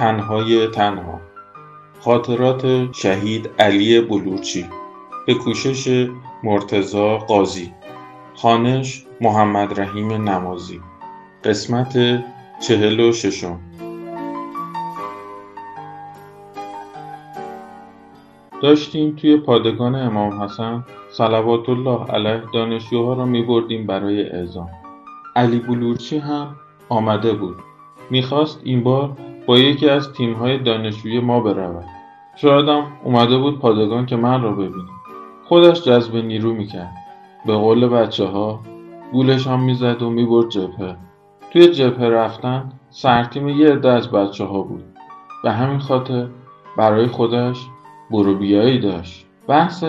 [0.00, 1.20] تنهای تنها.
[2.00, 4.66] خاطرات شهید علی بلورچی
[5.26, 6.08] به کوشش
[6.42, 7.72] مرتزا قاضی.
[8.34, 10.80] خانش محمد رحیم نمازی.
[11.44, 12.24] قسمت
[12.60, 13.60] چهل و ششم.
[18.62, 24.70] داشتیم توی پادگان امام حسن صلوات الله علیه دانشجوها را می بردیم برای اعزام.
[25.36, 26.56] علی بلورچی هم
[26.88, 27.56] آمده بود.
[28.10, 29.16] می‌خواست این بار
[29.50, 31.84] با یکی از تیمهای دانشجوی ما برود.
[32.36, 34.90] شایدم اومده بود پادگان که من را ببینیم
[35.44, 36.92] خودش جذب نیرو می‌کرد.
[37.46, 38.60] به قول بچه ها
[39.12, 40.96] گولش هم می‌زد و می‌برد جبهه.
[41.50, 44.84] توی جبهه رفتن سرتیم یه عده از بچه ها بود.
[45.44, 46.26] به همین خاطر
[46.76, 47.66] برای خودش
[48.10, 49.26] بروبیایی داشت.
[49.48, 49.84] بحث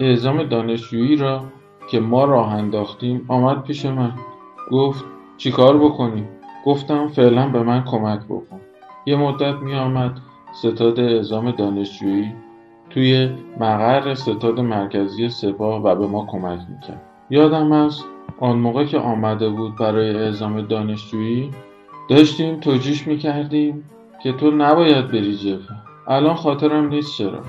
[0.00, 1.40] اعزام دانشجویی را
[1.88, 4.12] که ما راه انداختیم آمد پیش من.
[4.70, 5.04] گفت
[5.36, 6.28] چیکار بکنیم
[6.66, 8.60] گفتم فعلا به من کمک بکن.
[9.06, 10.18] یه مدت می آمد
[10.52, 12.32] ستاد اعزام دانشجویی
[12.90, 17.02] توی مقر ستاد مرکزی سپاه و به ما کمک می‌کرد.
[17.30, 18.02] یادم از
[18.40, 21.50] آن موقع که آمده بود برای اعزام دانشجویی
[22.08, 23.84] داشتیم توجیش می‌کردیم
[24.22, 25.76] که تو نباید بری جبهه.
[26.08, 27.40] الان خاطرم نیست چرا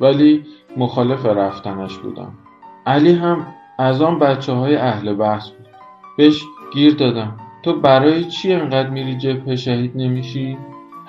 [0.00, 0.44] ولی
[0.76, 2.32] مخالف رفتنش بودم.
[2.86, 3.46] علی هم
[3.78, 5.68] از آن بچه های اهل بحث بود.
[6.16, 7.36] بهش گیر دادم.
[7.62, 10.58] تو برای چی انقدر میری جبهه؟ شهید نمیشی؟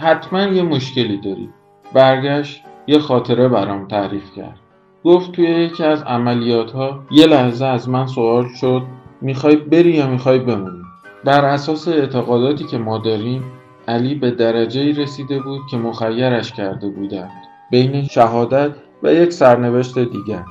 [0.02, 1.50] حتما یه مشکلی داری.
[1.94, 4.60] برگشت یه خاطره برام تعریف کرد.
[5.04, 8.82] گفت توی یکی از عملیات ها یه لحظه از من سوال شد
[9.22, 10.82] می‌خوای بری یا می‌خوای بمونی؟
[11.26, 13.44] بر اساس اعتقاداتی که ما داریم
[13.88, 17.32] علی به درجه رسیده بود که مخیرش کرده بودند.
[17.72, 18.72] بین شهادت
[19.04, 20.44] و یک سرنوشت دیگر.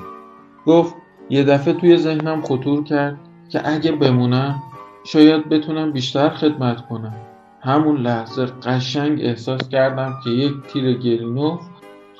[0.66, 0.94] گفت
[1.30, 4.62] یه دفعه توی ذهنم خطور کرد که اگه بمونم
[5.04, 7.27] شاید بتونم بیشتر خدمت کنم.
[7.60, 11.60] همون لحظه قشنگ احساس کردم که یک تیر گرینوف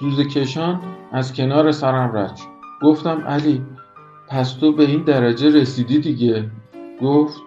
[0.01, 0.81] زوز کشان
[1.13, 2.45] از کنار سرم رد شد.
[2.83, 3.63] گفتم علی
[4.29, 6.51] پس تو به این درجه رسیدی دیگه؟
[7.03, 7.41] گفت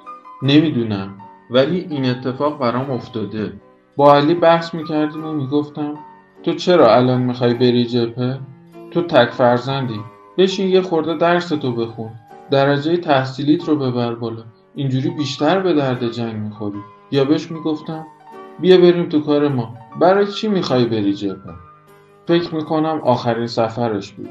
[0.44, 1.18] نمی‌دونم
[1.50, 3.54] ولی این اتفاق برام افتاده.
[3.96, 5.94] با علی بحث می‌کردیم و می‌گفتم
[6.44, 8.40] تو چرا الان می‌خوای بری جبهه؟
[8.92, 10.00] تو تک فرزندی.
[10.38, 12.10] بشین یه خورده درس تو بخون.
[12.52, 14.44] درجه تحصیلیت رو ببر بالا.
[14.76, 16.80] اینجوری بیشتر به درد جنگ می‌خوری.
[17.12, 18.06] یا بهش می‌گفتم
[18.60, 19.74] بیا بریم تو کار ما.
[20.00, 21.56] برای چی می‌خوای بری جبهه
[22.28, 24.30] فکر می‌کنم آخرین سفرش بود.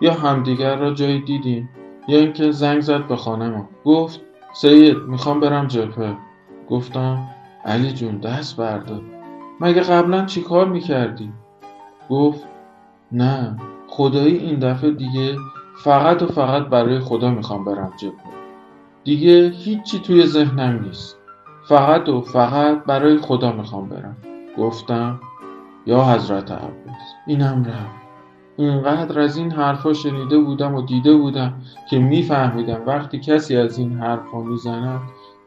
[0.00, 1.68] یا همدیگر را جایی دیدیم
[2.08, 3.68] یا اینکه زنگ زد به خانه ما.
[3.84, 4.20] گفت
[4.54, 6.16] سید می‌خوام برم جبهه
[6.70, 7.28] گفتم
[7.64, 9.02] علی جون دست بردار.
[9.60, 11.32] مگه قبلا چی کار می‌کردی؟
[12.10, 12.44] گفت
[13.12, 13.56] نه
[13.88, 15.36] خدایی این دفعه دیگه
[15.84, 18.34] فقط و فقط برای خدا می‌خوام برم جبهه
[19.04, 21.18] دیگه هیچی توی ذهنم نیست.
[21.68, 24.16] فقط و فقط برای خدا می‌خوام برم.
[24.58, 25.20] گفتم
[25.86, 27.14] یا حضرت عباس.
[27.26, 28.04] اینم رفت.
[28.56, 31.54] اینقدر از این حرفا شنیده بودم و دیده بودم
[31.90, 35.00] که میفهمیدم وقتی کسی از این حرفا می‌زند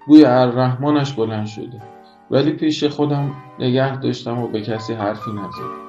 [0.07, 1.81] بوی الرحمنش بلند شده.
[2.31, 5.87] ولی پیش خودم نگه داشتم و به کسی حرفی نزدم.